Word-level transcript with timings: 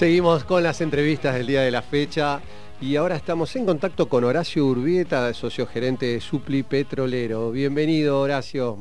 Seguimos 0.00 0.44
con 0.44 0.62
las 0.62 0.80
entrevistas 0.80 1.34
del 1.34 1.46
día 1.46 1.60
de 1.60 1.70
la 1.70 1.82
fecha 1.82 2.40
y 2.80 2.96
ahora 2.96 3.16
estamos 3.16 3.54
en 3.54 3.66
contacto 3.66 4.08
con 4.08 4.24
Horacio 4.24 4.64
Urbieta, 4.64 5.34
socio 5.34 5.66
gerente 5.66 6.06
de 6.06 6.22
Supli 6.22 6.62
Petrolero. 6.62 7.50
Bienvenido, 7.50 8.18
Horacio. 8.18 8.78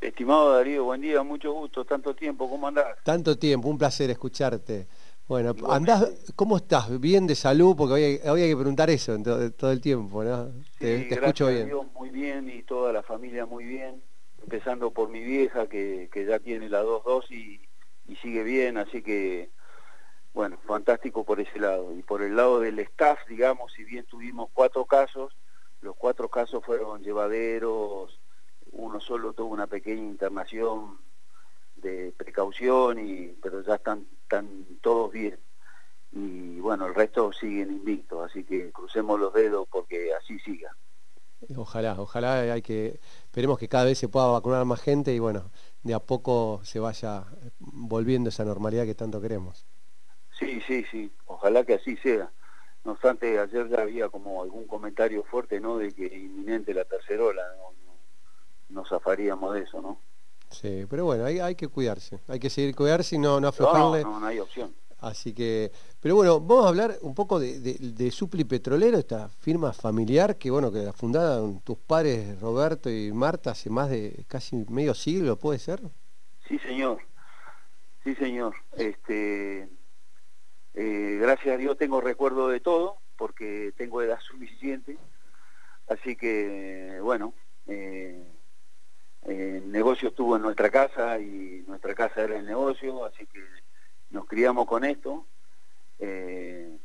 Estimado 0.00 0.54
Darío, 0.54 0.84
buen 0.84 1.00
día, 1.00 1.24
mucho 1.24 1.52
gusto, 1.52 1.84
tanto 1.84 2.14
tiempo, 2.14 2.48
¿cómo 2.48 2.68
andás? 2.68 3.02
Tanto 3.02 3.36
tiempo, 3.36 3.68
un 3.68 3.76
placer 3.76 4.10
escucharte. 4.10 4.86
Bueno, 5.26 5.56
andás, 5.68 6.32
¿cómo 6.36 6.58
estás? 6.58 7.00
¿Bien 7.00 7.26
de 7.26 7.34
salud? 7.34 7.74
Porque 7.76 8.20
hay, 8.24 8.48
que 8.48 8.56
preguntar 8.56 8.90
eso 8.90 9.18
todo, 9.58 9.72
el 9.72 9.80
tiempo, 9.80 10.22
¿no? 10.22 10.52
te, 10.78 11.12
escucho 11.12 11.48
bien. 11.48 11.68
muy 11.96 12.10
bien 12.10 12.48
y 12.48 12.62
toda 12.62 12.92
la 12.92 13.02
familia 13.02 13.44
muy 13.44 13.64
bien, 13.64 14.00
empezando 14.40 14.92
por 14.92 15.08
mi 15.08 15.18
vieja 15.24 15.66
que, 15.66 16.08
ya 16.14 16.38
tiene 16.38 16.68
la 16.68 16.84
2-2 16.84 17.28
y, 17.30 17.60
y 18.06 18.14
sigue 18.22 18.44
bien, 18.44 18.78
así 18.78 19.02
que 19.02 19.50
bueno, 20.34 20.58
fantástico 20.66 21.24
por 21.24 21.40
ese 21.40 21.58
lado. 21.58 21.92
Y 21.92 22.02
por 22.02 22.22
el 22.22 22.36
lado 22.36 22.60
del 22.60 22.78
staff, 22.80 23.18
digamos, 23.28 23.72
si 23.72 23.84
bien 23.84 24.06
tuvimos 24.06 24.50
cuatro 24.52 24.86
casos, 24.86 25.36
los 25.80 25.96
cuatro 25.96 26.28
casos 26.28 26.64
fueron 26.64 27.02
llevaderos, 27.02 28.20
uno 28.72 29.00
solo 29.00 29.32
tuvo 29.32 29.52
una 29.52 29.66
pequeña 29.66 30.02
internación 30.02 30.98
de 31.76 32.14
precaución, 32.16 32.98
y, 32.98 33.28
pero 33.42 33.62
ya 33.62 33.74
están, 33.74 34.06
todos 34.80 35.12
bien. 35.12 35.38
Y 36.12 36.60
bueno, 36.60 36.86
el 36.86 36.94
resto 36.94 37.32
siguen 37.32 37.70
invictos, 37.70 38.30
así 38.30 38.44
que 38.44 38.70
crucemos 38.70 39.18
los 39.20 39.32
dedos 39.34 39.66
porque 39.70 40.14
así 40.14 40.38
siga. 40.40 40.74
Ojalá, 41.56 42.00
ojalá 42.00 42.40
hay 42.52 42.62
que, 42.62 43.00
esperemos 43.24 43.58
que 43.58 43.68
cada 43.68 43.84
vez 43.84 43.98
se 43.98 44.08
pueda 44.08 44.26
vacunar 44.26 44.64
más 44.64 44.80
gente 44.80 45.12
y 45.12 45.18
bueno, 45.18 45.50
de 45.82 45.92
a 45.92 45.98
poco 45.98 46.60
se 46.62 46.78
vaya 46.78 47.26
volviendo 47.58 48.28
esa 48.28 48.44
normalidad 48.44 48.84
que 48.84 48.94
tanto 48.94 49.20
queremos. 49.20 49.66
Sí, 50.42 50.60
sí, 50.66 50.84
sí, 50.90 51.12
ojalá 51.26 51.64
que 51.64 51.74
así 51.74 51.96
sea. 51.98 52.30
No 52.84 52.92
obstante, 52.92 53.38
ayer 53.38 53.68
ya 53.68 53.82
había 53.82 54.08
como 54.08 54.42
algún 54.42 54.66
comentario 54.66 55.22
fuerte, 55.22 55.60
¿no? 55.60 55.78
De 55.78 55.92
que 55.92 56.06
inminente 56.06 56.74
la 56.74 56.84
tercera 56.84 57.22
ola, 57.22 57.42
no, 57.56 57.94
no, 58.70 58.84
zafaríamos 58.84 59.54
de 59.54 59.60
eso, 59.60 59.80
¿no? 59.80 60.00
Sí, 60.50 60.84
pero 60.90 61.04
bueno, 61.04 61.24
hay, 61.24 61.38
hay 61.38 61.54
que 61.54 61.68
cuidarse, 61.68 62.18
hay 62.26 62.40
que 62.40 62.50
seguir 62.50 62.74
cuidarse 62.74 63.14
y 63.14 63.18
no, 63.18 63.40
no 63.40 63.48
aflojarle. 63.48 64.02
No, 64.02 64.18
no, 64.18 64.26
hay 64.26 64.40
opción. 64.40 64.74
Así 64.98 65.32
que, 65.32 65.70
pero 66.00 66.16
bueno, 66.16 66.40
vamos 66.40 66.66
a 66.66 66.68
hablar 66.68 66.98
un 67.02 67.14
poco 67.14 67.38
de, 67.38 67.58
de, 67.60 68.10
Supli 68.10 68.44
Petrolero, 68.44 68.98
esta 68.98 69.28
firma 69.28 69.72
familiar 69.72 70.36
que, 70.36 70.50
bueno, 70.50 70.70
que 70.70 70.78
la 70.78 70.92
fundaron 70.92 71.60
tus 71.60 71.78
padres 71.78 72.40
Roberto 72.40 72.90
y 72.90 73.12
Marta 73.12 73.50
hace 73.52 73.70
más 73.70 73.90
de 73.90 74.24
casi 74.28 74.64
medio 74.68 74.94
siglo, 74.94 75.36
¿puede 75.36 75.58
ser? 75.58 75.80
Sí, 76.48 76.58
señor. 76.60 76.98
Sí, 78.04 78.14
señor. 78.14 78.54
Este, 78.76 79.68
eh, 80.74 81.18
gracias 81.20 81.54
a 81.54 81.58
Dios 81.58 81.76
tengo 81.76 82.00
recuerdo 82.00 82.48
de 82.48 82.60
todo, 82.60 82.98
porque 83.16 83.72
tengo 83.76 84.02
edad 84.02 84.20
suficiente. 84.20 84.96
Así 85.88 86.16
que, 86.16 86.98
bueno, 87.02 87.34
eh, 87.66 88.24
el 89.22 89.70
negocio 89.70 90.08
estuvo 90.08 90.36
en 90.36 90.42
nuestra 90.42 90.70
casa 90.70 91.18
y 91.18 91.64
nuestra 91.66 91.94
casa 91.94 92.22
era 92.22 92.38
el 92.38 92.46
negocio, 92.46 93.04
así 93.04 93.26
que 93.26 93.44
nos 94.10 94.26
criamos 94.26 94.66
con 94.66 94.84
esto. 94.84 95.26
Eh, 95.98 96.78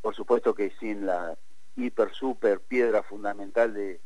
por 0.00 0.14
supuesto 0.14 0.54
que 0.54 0.70
sin 0.80 1.06
la 1.06 1.38
hiper, 1.76 2.12
super 2.12 2.60
piedra 2.60 3.02
fundamental 3.02 3.72
de, 3.72 4.00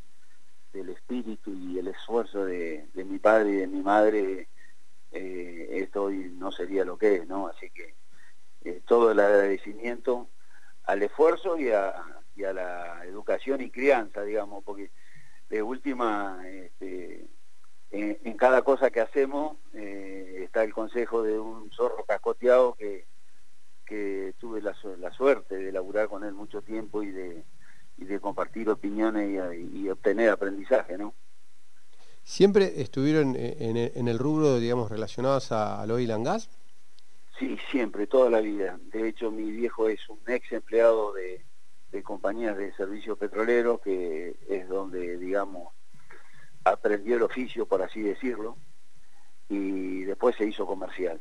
del 0.73 0.91
espíritu 0.91 1.55
y 1.55 1.79
el 1.79 1.89
esfuerzo 1.89 2.45
de 2.45 2.87
mi 2.95 3.19
padre 3.19 3.51
y 3.51 3.57
de 3.57 3.67
mi 3.67 3.81
madre, 3.81 4.49
esto 5.11 6.05
hoy 6.05 6.33
no 6.37 6.51
sería 6.51 6.85
lo 6.85 6.99
que 6.99 7.17
es, 7.17 7.29
¿no? 7.29 7.47
Así 7.47 7.71
que 7.71 7.95
eh, 8.65 8.81
todo 8.87 9.11
el 9.11 9.21
agradecimiento 9.21 10.29
al 10.85 11.03
esfuerzo 11.03 11.59
y 11.59 11.71
a, 11.71 12.03
la 12.37 13.05
educación 13.05 13.61
y 13.61 13.71
crianza, 13.71 14.23
digamos, 14.23 14.65
porque 14.65 14.91
de 15.51 15.63
última, 15.63 16.43
este, 16.49 17.27
en, 17.91 18.37
cada 18.37 18.63
cosa 18.63 18.91
que 18.91 19.01
hacemos 19.01 19.57
eh, 19.75 20.41
está 20.45 20.65
el 20.65 20.73
consejo 20.73 21.23
de 21.23 21.39
un 21.39 21.71
zorro 21.71 22.05
cascoteado 22.05 22.75
que, 22.75 23.07
que 23.87 24.35
tuve 24.39 24.63
la, 24.63 24.75
suerte 25.13 25.57
de 25.57 25.73
laburar 25.73 26.09
con 26.09 26.25
él 26.25 26.33
mucho 26.33 26.63
tiempo 26.63 27.03
y 27.03 27.11
de, 27.11 27.45
de 27.99 28.21
compartir 28.21 28.69
opiniones 28.71 29.31
y, 29.59 29.89
obtener 29.91 30.31
aprendizaje, 30.31 30.97
¿no? 30.99 31.15
¿Siempre 32.23 32.81
estuvieron 32.81 33.37
en, 33.37 34.09
el 34.09 34.19
rubro, 34.19 34.59
digamos, 34.59 34.91
relacionados 34.91 35.53
al 35.53 35.91
oil 35.91 36.11
and 36.11 36.25
gas? 36.25 36.49
Sí, 37.39 37.59
siempre, 37.71 38.07
toda 38.07 38.31
la 38.31 38.41
vida. 38.41 38.79
De 38.93 39.09
hecho, 39.09 39.31
mi 39.31 39.51
viejo 39.51 39.89
es 39.89 40.09
un 40.09 40.21
ex 40.27 40.53
empleado 40.53 41.13
de, 41.13 41.45
compañías 42.03 42.57
de 42.57 42.73
servicios 42.75 43.19
petroleros, 43.19 43.81
que 43.81 44.37
es 44.49 44.69
donde, 44.69 45.17
digamos, 45.19 45.73
aprendió 46.65 47.17
el 47.17 47.23
oficio, 47.23 47.67
por 47.67 47.83
así 47.83 48.03
decirlo, 48.03 48.57
y 49.49 50.03
después 50.03 50.37
se 50.37 50.47
hizo 50.47 50.67
comercial. 50.67 51.21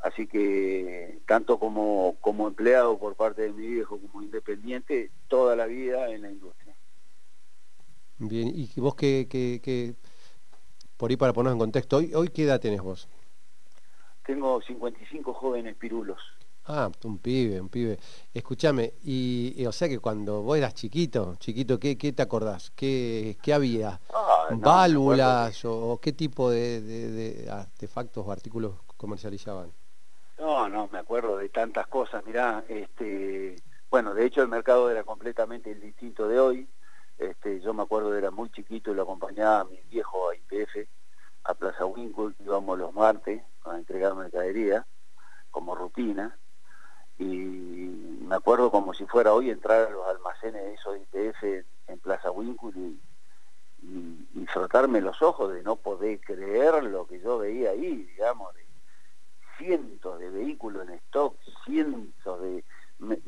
Así 0.00 0.26
que, 0.26 1.20
tanto 1.26 1.58
como, 1.58 2.16
empleado 2.48 2.98
por 2.98 3.14
parte 3.16 3.42
de 3.42 3.52
mi 3.52 3.66
viejo 3.66 4.00
como 4.00 4.22
independiente, 4.22 5.10
toda 5.28 5.54
la 5.56 5.66
vida 5.66 6.10
en 6.10 6.22
la 6.22 6.30
industria. 6.30 6.74
Bien, 8.18 8.50
y 8.54 8.72
vos 8.80 8.94
que, 8.94 9.96
por 10.96 11.10
ahí 11.10 11.16
para 11.16 11.32
ponernos 11.32 11.54
en 11.54 11.60
contexto, 11.60 11.98
¿hoy, 11.98 12.14
hoy 12.14 12.28
qué 12.28 12.44
edad 12.44 12.60
tenés 12.60 12.80
vos? 12.80 13.08
Tengo 14.30 14.62
55 14.62 15.34
jóvenes 15.34 15.74
pirulos. 15.74 16.20
Ah, 16.66 16.88
un 17.02 17.18
pibe, 17.18 17.60
un 17.60 17.68
pibe. 17.68 17.98
Escúchame, 18.32 18.92
y, 19.02 19.66
o 19.66 19.72
sea 19.72 19.88
que 19.88 19.98
cuando 19.98 20.42
vos 20.42 20.56
eras 20.56 20.72
chiquito, 20.72 21.34
chiquito, 21.40 21.80
¿qué, 21.80 21.98
qué 21.98 22.12
te 22.12 22.22
acordás? 22.22 22.70
¿Qué, 22.70 23.36
qué 23.42 23.52
había? 23.52 24.00
Ah, 24.14 24.46
¿Válvulas 24.52 25.64
o, 25.64 25.98
qué 26.00 26.12
tipo 26.12 26.48
de, 26.48 27.48
artefactos 27.50 28.24
o 28.24 28.30
artículos 28.30 28.74
comercializaban? 28.96 29.72
No, 30.38 30.68
no, 30.68 30.88
me 30.92 31.00
acuerdo 31.00 31.36
de 31.36 31.48
tantas 31.48 31.88
cosas. 31.88 32.24
Mirá, 32.24 32.62
este, 32.68 33.56
bueno, 33.90 34.14
de 34.14 34.26
hecho 34.26 34.42
el 34.42 34.48
mercado 34.48 34.92
era 34.92 35.02
completamente 35.02 35.74
distinto 35.74 36.28
de 36.28 36.38
hoy. 36.38 36.68
Este, 37.18 37.60
yo 37.60 37.74
me 37.74 37.82
acuerdo, 37.82 38.14
era 38.14 38.30
muy 38.30 38.48
chiquito 38.50 38.92
y 38.92 38.94
lo 38.94 39.02
acompañaba 39.02 39.62
a 39.62 39.64
mi 39.64 39.80
viejo 39.90 40.30
a 40.30 40.36
IPF 40.36 40.88
a 41.42 41.54
Plaza 41.54 41.84
Winkle, 41.84 42.34
íbamos 42.38 42.78
los 42.78 42.94
martes 42.94 43.42
a 43.64 43.76
entregar 43.76 44.14
mercadería 44.14 44.86
como 45.50 45.74
rutina 45.74 46.38
y 47.18 47.24
me 47.24 48.34
acuerdo 48.34 48.70
como 48.70 48.94
si 48.94 49.04
fuera 49.06 49.34
hoy 49.34 49.50
entrar 49.50 49.88
a 49.88 49.90
los 49.90 50.06
almacenes 50.08 50.62
de 50.62 50.74
esos 50.74 50.96
IPF 50.96 51.42
en, 51.88 51.98
Plaza 51.98 52.30
Winkle 52.30 52.72
y, 53.82 54.46
frotarme 54.46 55.00
los 55.00 55.22
ojos 55.22 55.52
de 55.52 55.62
no 55.62 55.76
poder 55.76 56.20
creer 56.20 56.82
lo 56.82 57.06
que 57.06 57.20
yo 57.20 57.38
veía 57.38 57.70
ahí, 57.70 58.04
digamos, 58.04 58.52
de 58.54 58.66
cientos 59.58 60.18
de 60.18 60.28
vehículos 60.30 60.88
en 60.88 60.94
stock, 60.94 61.36
cientos 61.64 62.40
de, 62.40 62.64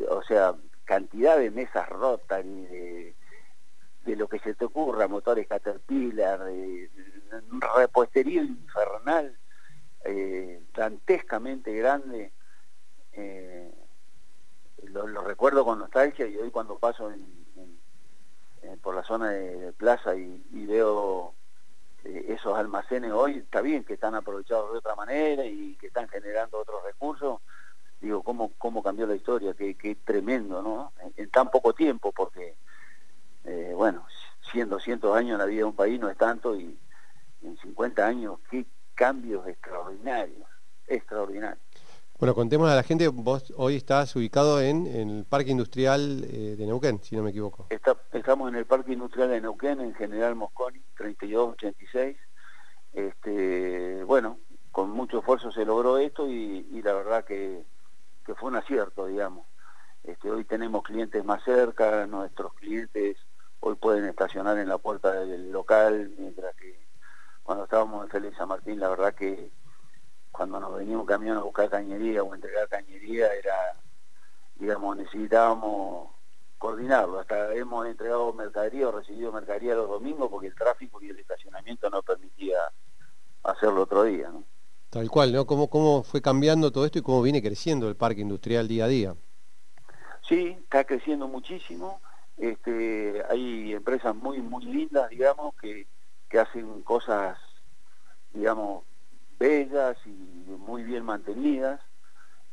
o 0.08 0.22
sea, 0.22 0.54
cantidad 0.84 1.38
de 1.38 1.50
mesas 1.50 1.88
rotas 1.88 2.44
y 2.44 2.62
de, 2.62 3.14
de 4.04 4.16
lo 4.16 4.26
que 4.26 4.40
se 4.40 4.54
te 4.54 4.64
ocurra, 4.64 5.06
motores 5.06 5.46
Caterpillar, 5.46 6.42
de, 6.44 6.90
repostería 7.76 8.42
infernal, 8.42 9.38
eh, 10.04 10.62
grande. 11.64 12.32
Eh, 13.12 13.72
lo, 14.84 15.22
recuerdo 15.22 15.64
con 15.64 15.78
nostalgia 15.78 16.26
y 16.26 16.36
hoy 16.36 16.50
cuando 16.50 16.78
paso 16.78 17.12
por 18.80 18.94
la 18.94 19.02
zona 19.02 19.30
de, 19.30 19.72
plaza 19.72 20.14
y, 20.14 20.66
veo 20.66 21.34
eh, 22.04 22.26
esos 22.28 22.56
almacenes 22.56 23.12
hoy, 23.12 23.38
está 23.38 23.60
bien 23.60 23.84
que 23.84 23.94
están 23.94 24.14
aprovechados 24.14 24.72
de 24.72 24.78
otra 24.78 24.94
manera 24.94 25.44
y 25.44 25.76
que 25.76 25.88
están 25.88 26.08
generando 26.08 26.58
otros 26.58 26.82
recursos, 26.82 27.40
digo, 28.00 28.22
¿cómo, 28.22 28.52
cómo 28.58 28.82
cambió 28.82 29.06
la 29.06 29.14
historia? 29.14 29.54
Qué, 29.54 29.96
tremendo, 30.04 30.62
¿no? 30.62 30.92
En, 31.16 31.30
tan 31.30 31.50
poco 31.50 31.74
tiempo, 31.74 32.12
porque, 32.12 32.56
bueno, 33.74 34.06
100, 34.50 34.68
200 34.68 35.16
años 35.16 35.32
en 35.32 35.38
la 35.38 35.46
vida 35.46 35.58
de 35.58 35.64
un 35.64 35.76
país 35.76 36.00
no 36.00 36.08
es 36.08 36.16
tanto 36.16 36.56
y, 36.56 36.78
en 37.42 37.56
50 37.58 38.06
años, 38.06 38.38
qué 38.50 38.64
cambios 39.02 39.44
extraordinarios, 39.48 40.46
extraordinarios. 40.86 41.58
Bueno, 42.20 42.36
contemos 42.36 42.70
a 42.70 42.76
la 42.76 42.84
gente, 42.84 43.08
vos 43.08 43.52
hoy 43.56 43.74
estás 43.74 44.14
ubicado 44.14 44.60
en, 44.60 44.86
el 44.86 45.24
Parque 45.28 45.50
Industrial 45.50 46.24
eh, 46.30 46.54
de 46.56 46.66
Neuquén, 46.66 47.02
si 47.02 47.16
no 47.16 47.24
me 47.24 47.30
equivoco. 47.30 47.66
estamos 48.12 48.48
en 48.48 48.54
el 48.54 48.64
Parque 48.64 48.92
Industrial 48.92 49.28
de 49.28 49.40
Neuquén, 49.40 49.80
en 49.80 49.92
General 49.94 50.36
Mosconi, 50.36 50.80
3286. 50.96 52.16
Este, 52.92 54.04
bueno, 54.04 54.38
con 54.70 54.90
mucho 54.90 55.18
esfuerzo 55.18 55.50
se 55.50 55.64
logró 55.64 55.98
esto 55.98 56.28
y, 56.30 56.80
la 56.80 56.92
verdad 56.92 57.24
que, 57.24 57.64
fue 58.36 58.50
un 58.50 58.56
acierto, 58.56 59.06
digamos. 59.06 59.44
Este, 60.04 60.30
hoy 60.30 60.44
tenemos 60.44 60.84
clientes 60.84 61.24
más 61.24 61.42
cerca, 61.42 62.06
nuestros 62.06 62.54
clientes 62.54 63.16
hoy 63.58 63.74
pueden 63.74 64.04
estacionar 64.04 64.58
en 64.58 64.68
la 64.68 64.78
puerta 64.78 65.24
del 65.24 65.50
local, 65.50 66.12
mientras 66.16 66.54
que 66.54 66.61
cuando 67.42 67.64
estábamos 67.64 68.04
en 68.04 68.10
Félix 68.10 68.36
San 68.36 68.48
Martín, 68.48 68.78
la 68.78 68.88
verdad 68.88 69.14
que 69.14 69.50
cuando 70.30 70.58
nos 70.58 70.74
veníamos 70.74 71.06
camión 71.06 71.36
a 71.36 71.42
buscar 71.42 71.68
cañería 71.68 72.22
o 72.22 72.34
entregar 72.34 72.68
cañería 72.68 73.32
era, 73.34 73.54
digamos, 74.56 74.96
necesitábamos 74.96 76.10
coordinarlo. 76.58 77.18
Hasta 77.18 77.54
hemos 77.54 77.86
entregado 77.86 78.32
mercadería 78.32 78.88
o 78.88 78.92
recibido 78.92 79.32
mercadería 79.32 79.74
los 79.74 79.88
domingos 79.88 80.30
porque 80.30 80.46
el 80.46 80.54
tráfico 80.54 81.02
y 81.02 81.10
el 81.10 81.18
estacionamiento 81.18 81.90
no 81.90 82.02
permitía 82.02 82.56
hacerlo 83.42 83.82
otro 83.82 84.04
día. 84.04 84.30
¿no? 84.30 84.44
Tal 84.88 85.10
cual, 85.10 85.32
¿no? 85.32 85.44
¿Cómo, 85.46 85.68
¿Cómo 85.68 86.02
fue 86.02 86.22
cambiando 86.22 86.70
todo 86.70 86.86
esto 86.86 86.98
y 86.98 87.02
cómo 87.02 87.22
viene 87.22 87.42
creciendo 87.42 87.88
el 87.88 87.96
parque 87.96 88.20
industrial 88.20 88.68
día 88.68 88.84
a 88.84 88.88
día? 88.88 89.14
Sí, 90.28 90.56
está 90.62 90.84
creciendo 90.84 91.28
muchísimo. 91.28 92.00
Este, 92.36 93.22
hay 93.28 93.74
empresas 93.74 94.14
muy, 94.14 94.40
muy 94.40 94.64
lindas, 94.64 95.10
digamos, 95.10 95.54
que, 95.56 95.86
que 96.32 96.40
hacen 96.40 96.80
cosas, 96.80 97.38
digamos, 98.32 98.84
bellas 99.38 99.98
y 100.06 100.08
muy 100.08 100.82
bien 100.82 101.04
mantenidas. 101.04 101.78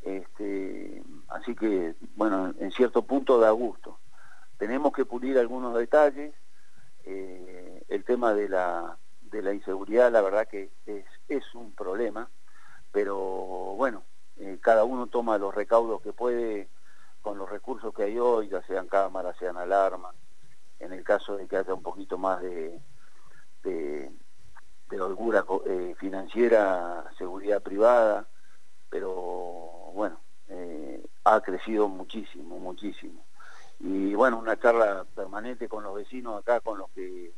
Este, 0.01 1.01
así 1.29 1.55
que, 1.55 1.95
bueno, 2.17 2.53
en 2.59 2.71
cierto 2.71 3.03
punto 3.03 3.39
da 3.39 3.51
gusto. 3.51 3.97
Tenemos 4.57 4.91
que 4.91 5.05
pulir 5.05 5.39
algunos 5.39 5.73
detalles. 5.75 6.35
Eh, 7.05 7.85
el 7.87 8.03
tema 8.03 8.33
de 8.33 8.49
la, 8.49 8.97
de 9.21 9.41
la 9.41 9.53
inseguridad, 9.53 10.11
la 10.11 10.21
verdad 10.21 10.45
que 10.45 10.71
es, 10.85 11.05
es 11.29 11.55
un 11.55 11.71
problema, 11.71 12.29
pero 12.91 13.15
bueno, 13.77 14.03
eh, 14.37 14.57
cada 14.61 14.83
uno 14.83 15.07
toma 15.07 15.37
los 15.37 15.55
recaudos 15.55 16.01
que 16.01 16.11
puede 16.11 16.67
con 17.21 17.37
los 17.37 17.49
recursos 17.49 17.93
que 17.93 18.03
hay 18.03 18.19
hoy, 18.19 18.49
ya 18.49 18.61
sean 18.63 18.87
cámaras, 18.87 19.37
sean 19.37 19.55
alarmas, 19.55 20.15
en 20.79 20.91
el 20.91 21.03
caso 21.05 21.37
de 21.37 21.47
que 21.47 21.55
haya 21.55 21.73
un 21.73 21.81
poquito 21.81 22.17
más 22.17 22.41
de, 22.41 22.79
de, 23.63 24.11
de 24.89 25.01
holgura 25.01 25.45
eh, 25.65 25.95
financiera, 25.97 27.05
seguridad 27.17 27.61
privada, 27.61 28.27
pero 28.89 29.91
bueno, 29.93 30.19
eh, 30.47 31.05
ha 31.23 31.41
crecido 31.41 31.87
muchísimo, 31.87 32.59
muchísimo. 32.59 33.25
Y 33.79 34.13
bueno, 34.13 34.37
una 34.37 34.59
charla 34.59 35.05
permanente 35.15 35.69
con 35.69 35.83
los 35.83 35.95
vecinos 35.95 36.39
acá, 36.41 36.59
con 36.59 36.79
los 36.79 36.89
que 36.91 37.33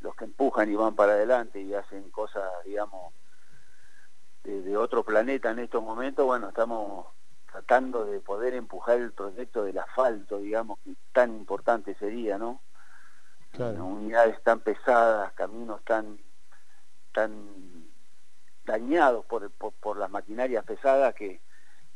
los 0.00 0.14
que 0.16 0.24
empujan 0.24 0.70
y 0.70 0.74
van 0.74 0.94
para 0.94 1.12
adelante 1.12 1.60
y 1.60 1.74
hacen 1.74 2.10
cosas, 2.10 2.44
digamos, 2.64 3.12
de, 4.44 4.76
otro 4.76 5.04
planeta 5.04 5.50
en 5.50 5.58
estos 5.58 5.82
momentos, 5.82 6.24
bueno, 6.24 6.48
estamos 6.48 7.06
tratando 7.50 8.06
de 8.06 8.20
poder 8.20 8.54
empujar 8.54 8.98
el 8.98 9.12
proyecto 9.12 9.64
del 9.64 9.78
asfalto, 9.78 10.38
digamos, 10.38 10.78
que 10.84 10.94
tan 11.12 11.36
importante 11.36 11.94
sería, 11.96 12.38
¿no? 12.38 12.60
Unidades 13.58 14.42
tan 14.42 14.60
pesadas, 14.60 15.32
caminos 15.34 15.82
tan 15.84 16.18
tan 17.12 17.90
dañados 18.64 19.24
por, 19.26 19.50
por, 19.50 19.96
las 19.96 20.10
maquinarias 20.10 20.64
pesadas 20.64 21.14
que, 21.14 21.40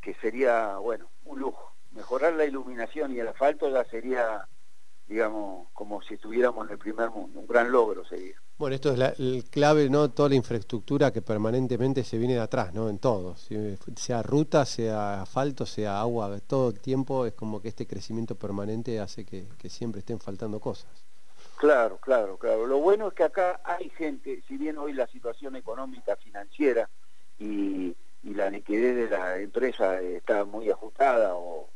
que 0.00 0.14
sería, 0.14 0.76
bueno, 0.78 1.10
un 1.24 1.40
lujo. 1.40 1.72
Mejorar 1.92 2.32
la 2.34 2.44
iluminación 2.44 3.12
y 3.12 3.20
el 3.20 3.28
asfalto 3.28 3.70
ya 3.70 3.84
sería, 3.84 4.48
digamos, 5.06 5.68
como 5.72 6.02
si 6.02 6.14
estuviéramos 6.14 6.66
en 6.66 6.72
el 6.72 6.78
primer 6.78 7.10
mundo, 7.10 7.40
un 7.40 7.46
gran 7.46 7.70
logro 7.70 8.04
sería. 8.04 8.34
Bueno, 8.58 8.74
esto 8.74 8.92
es 8.92 8.98
la, 8.98 9.14
el 9.18 9.44
clave, 9.50 9.88
¿no? 9.88 10.10
Toda 10.10 10.28
la 10.28 10.34
infraestructura 10.34 11.12
que 11.12 11.22
permanentemente 11.22 12.02
se 12.02 12.18
viene 12.18 12.34
de 12.34 12.40
atrás, 12.40 12.74
¿no? 12.74 12.88
En 12.88 12.98
todo, 12.98 13.36
sea 13.36 14.22
ruta, 14.22 14.64
sea 14.64 15.22
asfalto, 15.22 15.66
sea 15.66 16.00
agua, 16.00 16.38
todo 16.40 16.70
el 16.70 16.80
tiempo 16.80 17.26
es 17.26 17.34
como 17.34 17.60
que 17.60 17.68
este 17.68 17.86
crecimiento 17.86 18.34
permanente 18.34 18.98
hace 18.98 19.24
que 19.24 19.46
siempre 19.68 20.00
estén 20.00 20.18
faltando 20.18 20.60
cosas. 20.60 21.04
Claro, 21.64 21.96
claro, 21.96 22.36
claro. 22.36 22.66
Lo 22.66 22.76
bueno 22.76 23.08
es 23.08 23.14
que 23.14 23.24
acá 23.24 23.58
hay 23.64 23.88
gente, 23.88 24.42
si 24.46 24.58
bien 24.58 24.76
hoy 24.76 24.92
la 24.92 25.06
situación 25.06 25.56
económica, 25.56 26.14
financiera 26.14 26.90
y, 27.38 27.96
la 28.22 28.50
liquidez 28.50 28.94
de 28.96 29.08
la 29.08 29.38
empresa 29.38 29.98
está 29.98 30.44
muy 30.44 30.68
ajustada 30.68 31.34
o, 31.36 31.70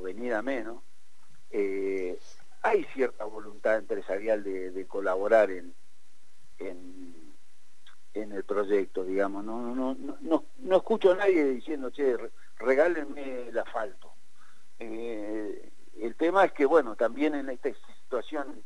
venida 0.00 0.42
menos, 0.42 0.84
eh, 1.50 2.20
hay 2.62 2.84
cierta 2.94 3.24
voluntad 3.24 3.78
empresarial 3.78 4.44
de, 4.44 4.86
colaborar 4.86 5.50
en, 5.50 5.74
en, 6.60 7.34
el 8.14 8.44
proyecto, 8.44 9.02
digamos. 9.02 9.44
No, 9.44 9.74
no, 9.74 9.96
no, 10.20 10.44
no, 10.56 10.76
escucho 10.76 11.10
a 11.10 11.16
nadie 11.16 11.46
diciendo, 11.46 11.90
che, 11.90 12.16
regálenme 12.58 13.48
el 13.48 13.58
asfalto. 13.58 14.12
Eh, 14.78 15.72
el 16.00 16.14
tema 16.14 16.44
es 16.44 16.52
que, 16.52 16.64
bueno, 16.64 16.94
también 16.94 17.34
en 17.34 17.50
esta 17.50 17.70
situación 18.04 18.62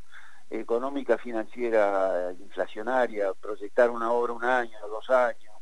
económica, 0.60 1.18
financiera, 1.18 2.32
inflacionaria, 2.38 3.32
proyectar 3.34 3.90
una 3.90 4.12
obra 4.12 4.32
un 4.32 4.44
año, 4.44 4.76
dos 4.88 5.08
años, 5.10 5.54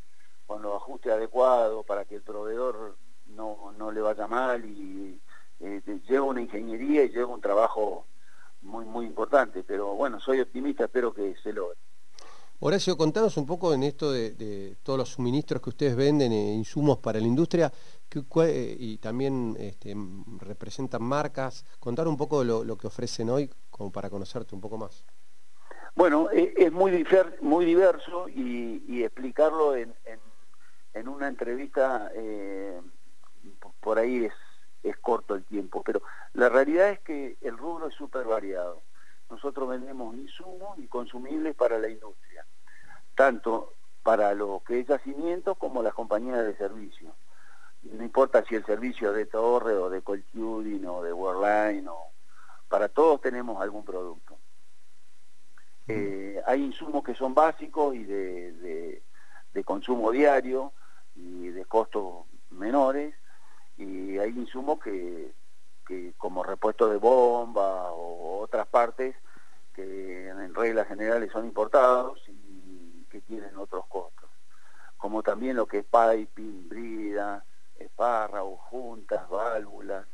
con 0.46 0.62
los 0.62 0.76
ajustes 0.76 1.12
adecuados 1.12 1.84
para 1.86 2.04
que 2.04 2.16
el 2.16 2.22
proveedor 2.22 2.96
no, 3.26 3.72
no 3.76 3.90
le 3.90 4.00
vaya 4.00 4.26
mal 4.26 4.64
y 4.64 5.20
eh, 5.60 5.82
lleva 6.08 6.26
una 6.26 6.40
ingeniería 6.40 7.04
y 7.04 7.10
lleva 7.10 7.32
un 7.34 7.40
trabajo 7.40 8.06
muy, 8.62 8.84
muy 8.84 9.06
importante. 9.06 9.62
Pero 9.64 9.94
bueno, 9.94 10.20
soy 10.20 10.40
optimista, 10.40 10.84
espero 10.84 11.12
que 11.12 11.34
se 11.42 11.52
logre. 11.52 11.78
Horacio, 12.64 12.96
contanos 12.96 13.36
un 13.38 13.44
poco 13.44 13.74
en 13.74 13.82
esto 13.82 14.12
de, 14.12 14.76
todos 14.84 14.96
los 14.96 15.08
suministros 15.08 15.60
que 15.60 15.70
ustedes 15.70 15.96
venden, 15.96 16.30
eh, 16.30 16.54
insumos 16.54 16.98
para 16.98 17.18
la 17.18 17.26
industria, 17.26 17.72
eh, 18.14 18.76
y 18.78 18.98
también 18.98 19.56
este, 19.58 19.96
representan 20.38 21.02
marcas. 21.02 21.66
Contar 21.80 22.06
un 22.06 22.16
poco 22.16 22.44
lo, 22.44 22.78
que 22.78 22.86
ofrecen 22.86 23.30
hoy, 23.30 23.50
como 23.68 23.90
para 23.90 24.08
conocerte 24.08 24.54
un 24.54 24.60
poco 24.60 24.78
más. 24.78 25.04
Bueno, 25.96 26.30
eh, 26.30 26.54
es 26.56 26.70
muy, 26.70 27.04
muy 27.40 27.64
diverso 27.64 28.28
y, 28.28 29.02
explicarlo 29.02 29.74
en, 29.74 29.92
en, 30.94 31.08
una 31.08 31.26
entrevista 31.26 32.12
por 33.80 33.98
ahí 33.98 34.26
es, 34.26 34.34
es 34.84 34.96
corto 34.98 35.34
el 35.34 35.42
tiempo, 35.42 35.82
pero 35.82 36.00
la 36.32 36.48
realidad 36.48 36.90
es 36.90 37.00
que 37.00 37.36
el 37.40 37.58
rubro 37.58 37.88
es 37.88 37.94
súper 37.96 38.24
variado. 38.24 38.82
Nosotros 39.32 39.69
vendemos 39.69 40.14
insumos 40.14 40.79
y 40.79 40.87
consumibles 40.87 41.56
para 41.56 41.79
la 41.79 41.88
industria 41.88 42.46
tanto 43.15 43.74
para 44.03 44.34
lo 44.34 44.62
que 44.67 44.81
es 44.81 44.86
yacimiento 44.86 45.55
como 45.55 45.82
las 45.82 45.94
compañías 45.94 46.44
de 46.44 46.56
servicio. 46.56 47.15
No 47.82 48.03
importa 48.03 48.44
si 48.44 48.55
el 48.55 48.65
servicio 48.65 49.12
de 49.12 49.27
torre 49.27 49.74
o 49.74 49.91
de 49.91 50.03
coltuding 50.03 50.86
o 50.86 51.03
de 51.03 51.12
Worldline, 51.12 51.89
o, 51.89 52.10
para 52.69 52.89
todos 52.89 53.20
tenemos 53.20 53.60
algún 53.60 53.84
producto. 53.84 54.36
Eh, 55.89 56.41
hay 56.46 56.62
insumos 56.65 57.03
que 57.03 57.15
son 57.15 57.34
básicos 57.34 57.94
y 57.94 58.05
de, 58.05 59.03
consumo 59.65 60.10
diario 60.10 60.72
y 61.15 61.48
de 61.48 61.65
costos 61.65 62.24
menores, 62.51 63.15
y 63.77 64.19
hay 64.19 64.31
insumos 64.31 64.81
que, 64.81 65.32
que 65.86 66.12
como 66.17 66.43
repuesto 66.43 66.89
de 66.89 66.98
bomba 66.98 67.92
otras 68.52 68.68
partes 68.68 69.16
que 69.74 70.28
en 70.28 70.54
reglas 70.54 70.86
generales 70.86 71.32
son 71.32 71.46
importados 71.46 72.20
que 73.08 73.22
tienen 73.22 73.56
otros 73.56 73.86
costos, 73.86 74.28
como 74.98 75.22
también 75.22 75.56
lo 75.56 75.66
que 75.66 75.78
es 75.78 75.84
piping, 75.86 76.68
brida, 76.68 77.46
espárragos, 77.78 78.60
juntas, 78.68 79.26
válvulas, 79.30 80.06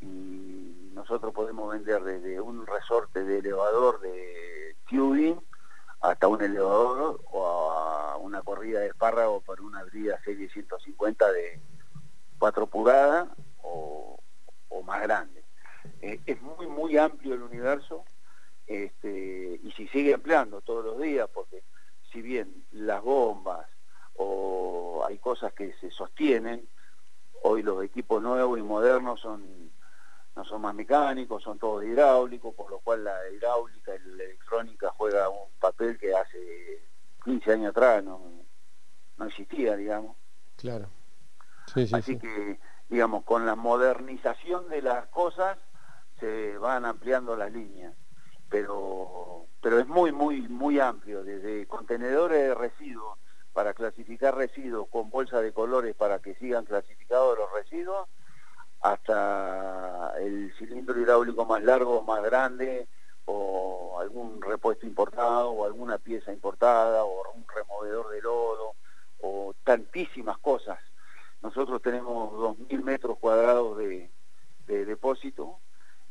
y 0.00 0.90
nosotros 0.92 1.34
podemos 1.34 1.72
vender 1.72 2.00
desde 2.04 2.40
un 2.40 2.64
resorte 2.64 3.24
de 3.24 3.38
elevador 3.38 4.00
de 4.00 4.76
tubing 4.88 5.40
hasta 6.00 6.28
un 6.28 6.40
elevador 6.40 7.20
o 7.32 7.72
a 7.72 8.16
una 8.18 8.42
corrida 8.42 8.78
de 8.80 8.86
espárrago 8.86 9.40
por 9.40 9.60
una 9.60 9.82
brida 9.82 10.20
serie 10.22 10.48
150 10.48 11.32
de 11.32 11.60
4 12.38 12.66
pulgadas 12.68 13.28
o, 13.62 14.16
más 14.84 15.02
grande. 15.02 15.47
Eh, 16.00 16.20
es 16.26 16.40
muy, 16.42 16.66
muy 16.66 16.96
amplio 16.96 17.34
el 17.34 17.42
universo 17.42 18.04
este, 18.66 19.60
y 19.62 19.72
si 19.72 19.88
sigue 19.88 20.14
ampliando 20.14 20.60
todos 20.60 20.84
los 20.84 21.00
días, 21.00 21.28
porque 21.32 21.62
si 22.12 22.22
bien 22.22 22.64
las 22.72 23.02
bombas 23.02 23.66
o 24.14 25.04
hay 25.06 25.18
cosas 25.18 25.52
que 25.54 25.72
se 25.80 25.90
sostienen, 25.90 26.68
hoy 27.42 27.62
los 27.62 27.82
equipos 27.82 28.22
nuevos 28.22 28.58
y 28.58 28.62
modernos 28.62 29.20
son 29.20 29.68
no 30.36 30.44
son 30.44 30.62
más 30.62 30.74
mecánicos, 30.74 31.42
son 31.42 31.58
todos 31.58 31.82
hidráulicos, 31.82 32.54
por 32.54 32.70
lo 32.70 32.78
cual 32.78 33.02
la 33.02 33.28
hidráulica 33.28 33.96
y 33.96 33.98
la 33.98 34.22
electrónica 34.22 34.90
juega 34.96 35.28
un 35.28 35.48
papel 35.58 35.98
que 35.98 36.14
hace 36.14 36.80
15 37.24 37.52
años 37.52 37.70
atrás 37.70 38.04
no, 38.04 38.44
no 39.16 39.24
existía, 39.24 39.74
digamos. 39.76 40.16
Claro. 40.56 40.88
Así 41.92 42.16
que, 42.18 42.60
digamos, 42.88 43.24
con 43.24 43.46
la 43.46 43.56
modernización 43.56 44.68
de 44.68 44.80
las 44.80 45.06
cosas 45.08 45.58
se 46.20 46.58
van 46.58 46.84
ampliando 46.84 47.36
las 47.36 47.52
líneas. 47.52 47.94
Pero, 48.48 49.46
pero 49.60 49.78
es 49.78 49.86
muy, 49.86 50.12
muy, 50.12 50.48
muy 50.48 50.80
amplio, 50.80 51.22
desde 51.22 51.66
contenedores 51.66 52.48
de 52.48 52.54
residuos 52.54 53.18
para 53.52 53.74
clasificar 53.74 54.36
residuos 54.36 54.88
con 54.88 55.10
bolsa 55.10 55.40
de 55.40 55.52
colores 55.52 55.94
para 55.94 56.20
que 56.20 56.34
sigan 56.36 56.64
clasificados 56.64 57.36
los 57.36 57.52
residuos, 57.52 58.08
hasta 58.80 60.14
el 60.20 60.52
cilindro 60.56 60.98
hidráulico 61.00 61.44
más 61.44 61.62
largo, 61.62 62.02
más 62.02 62.22
grande, 62.22 62.86
o 63.24 63.98
algún 64.00 64.40
repuesto 64.40 64.86
importado, 64.86 65.50
o 65.50 65.64
alguna 65.64 65.98
pieza 65.98 66.32
importada, 66.32 67.04
o 67.04 67.32
un 67.32 67.44
removedor 67.54 68.10
de 68.10 68.22
lodo, 68.22 68.74
o 69.20 69.54
tantísimas 69.64 70.38
cosas. 70.38 70.78
Nosotros 71.42 71.82
tenemos 71.82 72.32
2.000 72.32 72.82
metros 72.82 73.18
cuadrados 73.18 73.76
de, 73.78 74.10
depósito 74.66 75.58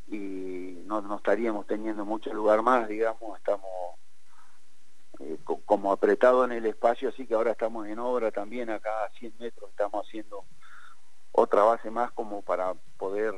y 0.08 0.84
no, 0.86 1.02
no, 1.02 1.18
estaríamos 1.18 1.68
teniendo 1.68 2.06
mucho 2.06 2.34
lugar 2.34 2.62
más, 2.62 2.88
digamos, 2.88 3.38
estamos 3.38 3.96
eh, 5.20 5.38
como 5.66 5.92
apretados 5.92 6.46
en 6.46 6.54
el 6.54 6.66
espacio, 6.66 7.10
así 7.10 7.26
que 7.26 7.34
ahora 7.34 7.52
estamos 7.52 7.88
en 7.88 8.00
obra 8.00 8.32
también, 8.32 8.70
acá 8.70 9.06
a 9.06 9.10
100 9.12 9.34
metros 9.40 9.70
estamos 9.70 10.08
haciendo 10.08 10.46
otra 11.32 11.64
base 11.64 11.92
más 11.92 12.12
como 12.12 12.42
para 12.42 12.74
poder 12.98 13.34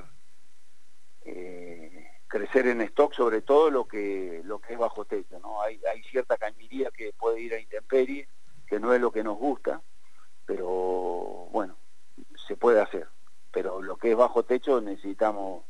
eh, 1.25 2.07
crecer 2.27 2.67
en 2.67 2.81
stock, 2.81 3.13
sobre 3.13 3.41
todo 3.41 3.69
lo 3.71 3.85
que 3.88 4.41
lo 4.45 4.59
que 4.59 4.73
es 4.73 4.79
bajo 4.79 5.05
techo, 5.05 5.39
¿no? 5.39 5.61
Hay, 5.61 5.81
hay 5.91 6.03
cierta 6.03 6.38
cañería 6.38 6.91
que 6.91 7.11
puede 7.13 7.41
ir 7.41 7.53
a 7.53 7.59
intemperie, 7.59 8.29
que 8.67 8.79
no 8.79 8.93
es 8.93 9.01
lo 9.01 9.11
que 9.11 9.23
nos 9.23 9.38
gusta, 9.38 9.81
pero 10.45 11.49
bueno, 11.51 11.77
se 12.47 12.55
puede 12.55 12.81
hacer. 12.81 13.07
Pero 13.51 13.81
lo 13.81 13.97
que 13.97 14.11
es 14.11 14.17
bajo 14.17 14.43
techo 14.43 14.79
necesitamos, 14.79 15.65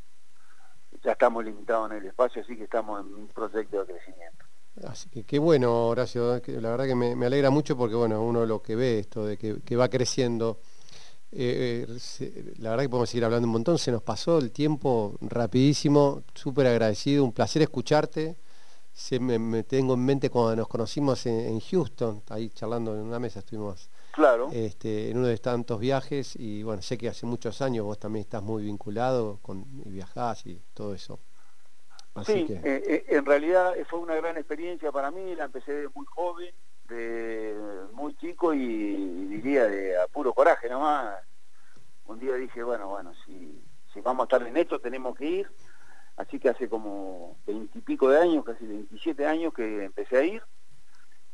ya 1.04 1.14
estamos 1.14 1.44
limitados 1.44 1.92
en 1.92 1.98
el 1.98 2.06
espacio, 2.06 2.42
así 2.42 2.56
que 2.56 2.64
estamos 2.64 3.02
en 3.02 3.14
un 3.14 3.28
proyecto 3.28 3.80
de 3.80 3.94
crecimiento. 3.94 4.46
Así 4.88 5.10
que 5.10 5.24
qué 5.24 5.40
bueno, 5.40 5.88
Horacio, 5.88 6.42
la 6.48 6.72
verdad 6.72 6.86
que 6.86 6.96
me, 6.96 7.26
alegra 7.26 7.50
mucho 7.50 7.76
porque 7.78 7.96
bueno, 7.96 8.24
uno 8.24 8.46
lo 8.46 8.62
que 8.62 8.76
ve 8.76 9.00
esto 9.00 9.26
de 9.26 9.38
que, 9.38 9.76
va 9.76 9.90
creciendo. 9.90 10.60
Eh, 11.32 11.86
eh, 12.20 12.54
la 12.58 12.72
verdad 12.72 12.86
que 12.86 12.90
podemos 12.90 13.10
seguir 13.10 13.26
hablando 13.26 13.48
un 13.48 13.54
montón, 13.54 13.78
se 13.78 13.92
nos 13.92 14.02
pasó 14.02 14.40
el 14.40 14.52
tiempo 14.52 15.16
rapidísimo, 15.22 16.24
súper 16.34 16.68
agradecido, 16.68 17.24
un 17.24 17.34
placer 17.34 17.62
escucharte. 17.62 18.38
Se 18.94 19.20
me, 19.20 19.64
tengo 19.64 19.94
en 19.94 20.06
mente 20.06 20.30
cuando 20.30 20.56
nos 20.56 20.68
conocimos 20.68 21.26
en, 21.26 21.60
Houston, 21.60 22.24
ahí 22.30 22.50
charlando 22.50 22.96
en 22.96 23.02
una 23.02 23.20
mesa 23.20 23.40
estuvimos 23.40 23.90
claro. 24.20 24.50
este, 24.52 25.10
en 25.10 25.18
uno 25.18 25.28
de 25.28 25.38
tantos 25.38 25.80
viajes 25.80 26.36
y 26.36 26.64
bueno, 26.64 26.82
sé 26.82 26.98
que 26.98 27.10
hace 27.10 27.26
muchos 27.26 27.62
años 27.62 27.86
vos 27.86 28.00
también 28.00 28.22
estás 28.22 28.44
muy 28.44 28.64
vinculado 28.64 29.40
con, 29.42 29.66
y 29.86 29.90
viajás 29.90 30.46
y 30.46 30.62
todo 30.74 30.94
eso 30.94 31.20
sí, 32.26 32.46
eh, 32.50 32.62
eh, 32.64 33.06
en 33.10 33.26
realidad 33.26 33.74
fue 33.90 34.00
una 34.00 34.16
gran 34.16 34.38
experiencia 34.38 34.92
para 34.92 35.12
mí, 35.12 35.36
la 35.36 35.46
empecé 35.46 35.74
de 35.74 35.90
muy 35.94 36.06
joven, 36.06 36.54
de 36.88 37.56
muy 37.94 38.16
chico 38.16 38.54
y, 38.54 39.28
diría 39.28 39.68
de 39.68 40.00
a 40.00 40.08
puro 40.08 40.34
coraje 40.34 40.70
nomás. 40.70 41.20
Un 42.06 42.20
día 42.20 42.34
dije, 42.36 42.64
bueno, 42.64 42.90
bueno, 42.90 43.14
si, 43.26 43.62
si 43.94 44.02
vamos 44.02 44.24
a 44.24 44.26
estar 44.26 44.48
en 44.48 44.58
esto 44.58 44.80
tenemos 44.80 45.16
que 45.16 45.26
ir. 45.26 45.52
Así 46.18 46.40
que 46.40 46.50
hace 46.50 46.68
como 46.68 47.38
veintipico 47.48 48.10
de 48.10 48.20
años, 48.20 48.44
casi 48.44 48.66
27 48.66 49.26
años 49.26 49.54
que 49.54 49.86
empecé 49.86 50.18
a 50.18 50.24
ir. 50.24 50.44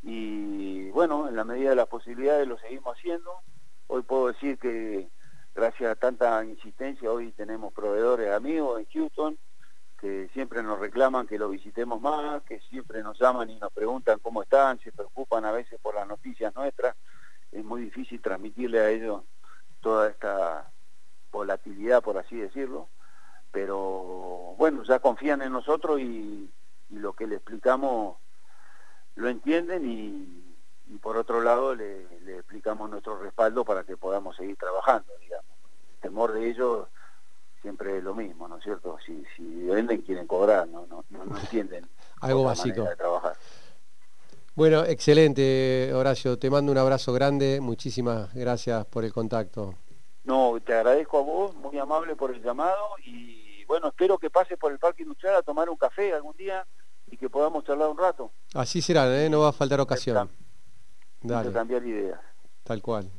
Y 0.08 0.92
bueno, 0.92 1.28
en 1.28 1.36
la 1.36 1.44
medida 1.44 1.72
de 1.72 1.76
las 1.76 1.88
posibilidades 1.88 2.48
lo 2.48 2.60
seguimos 2.60 2.96
haciendo. 2.96 3.40
Hoy 3.88 4.04
puedo 4.04 4.28
decir 4.28 4.60
que 4.60 5.10
gracias 5.56 5.92
a 5.92 5.96
tanta 5.96 6.46
insistencia, 6.46 7.12
hoy 7.12 7.32
tenemos 7.32 7.74
proveedores 7.74 8.32
amigos 8.32 8.80
en 8.80 8.86
Houston, 8.94 9.40
que 10.00 10.30
siempre 10.32 10.62
nos 10.62 10.80
reclaman 10.80 11.26
que 11.26 11.40
lo 11.40 11.50
visitemos 11.50 12.00
más, 12.02 12.44
que 12.44 12.60
siempre 12.70 13.02
nos 13.02 13.20
llaman 13.20 13.50
y 13.50 13.56
nos 13.56 13.74
preguntan 13.74 14.20
cómo 14.20 14.44
están, 14.44 14.80
se 14.80 14.92
preocupan 14.92 15.44
a 15.44 15.52
veces 15.52 15.80
por 15.82 15.96
las 15.96 16.08
noticias 16.08 16.54
nuestras. 16.56 16.96
Es 17.52 17.66
muy 17.66 17.82
difícil 17.82 18.22
transmitirle 18.22 18.80
a 18.80 18.90
ellos 18.92 19.24
toda 19.82 20.10
esta 20.10 20.72
volatilidad, 21.32 22.04
por 22.04 22.20
así 22.20 22.36
decirlo. 22.36 22.90
Pero 23.52 24.54
bueno, 24.60 24.84
ya 24.84 25.00
confían 25.00 25.42
en 25.42 25.54
nosotros 25.54 26.00
y, 26.00 26.52
lo 26.90 27.14
que 27.14 27.26
le 27.26 27.38
explicamos 27.38 28.18
lo 29.16 29.30
entienden 29.30 29.86
y, 29.90 30.98
por 31.02 31.18
otro 31.18 31.42
lado 31.42 31.76
le, 31.76 32.08
le 32.22 32.38
explicamos 32.38 32.90
nuestro 32.90 33.20
respaldo 33.20 33.66
para 33.66 33.84
que 33.84 33.98
podamos 33.98 34.36
seguir 34.36 34.56
trabajando, 34.56 35.12
digamos. 35.20 35.46
El 35.96 36.00
temor 36.00 36.34
de 36.34 36.50
ellos 36.50 36.88
siempre 37.62 37.98
es 37.98 38.04
lo 38.04 38.14
mismo, 38.14 38.48
¿no 38.48 38.58
es 38.58 38.64
cierto? 38.64 38.98
Si, 39.06 39.24
si 39.36 39.44
venden 39.66 40.02
quieren 40.02 40.28
cobrar, 40.28 40.68
no, 40.68 40.86
no, 40.86 41.04
no, 41.10 41.38
entienden. 41.38 41.88
Algo 42.22 42.44
básico. 42.44 42.84
De 42.84 42.96
trabajar. 42.96 43.36
Bueno, 44.56 44.86
excelente, 44.86 45.92
Horacio. 45.94 46.38
Te 46.38 46.50
mando 46.50 46.72
un 46.72 46.78
abrazo 46.78 47.12
grande. 47.12 47.60
Muchísimas 47.62 48.34
gracias 48.34 48.86
por 48.86 49.04
el 49.04 49.12
contacto. 49.12 49.74
No, 50.24 50.60
te 50.64 50.74
agradezco 50.74 51.18
a 51.18 51.22
vos, 51.24 51.56
muy 51.56 51.78
amable 51.78 52.16
por 52.16 52.34
el 52.34 52.42
llamado 52.42 52.98
y 53.04 53.66
bueno, 53.66 53.88
espero 53.88 54.18
que 54.18 54.30
pases 54.30 54.58
por 54.58 54.72
el 54.72 54.80
Parque 54.80 55.04
Industrial 55.04 55.36
a 55.36 55.42
tomar 55.42 55.70
un 55.70 55.78
café 55.78 56.14
algún 56.14 56.38
día 56.38 56.66
y 57.12 57.18
que 57.18 57.30
podamos 57.30 57.64
charlar 57.64 57.90
un 57.90 57.98
rato. 57.98 58.32
Así 58.54 58.82
será, 58.82 59.24
¿eh? 59.24 59.30
no 59.30 59.42
va 59.42 59.50
a 59.50 59.54
faltar 59.54 59.80
ocasión. 59.80 60.30
Dale. 61.22 61.52
cambiar 61.52 61.86
ideas. 61.86 62.20
Tal 62.64 62.82
cual. 62.82 63.12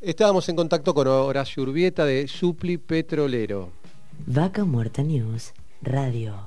Estábamos 0.00 0.48
en 0.48 0.56
contacto 0.56 0.94
con 0.94 1.08
Horacio 1.08 1.62
Urbieta 1.62 2.04
de 2.04 2.28
Supli 2.28 2.78
Petrolero. 2.78 3.70
Vaca 4.26 4.64
Muerta 4.64 5.02
News 5.02 5.52
Radio. 5.82 6.46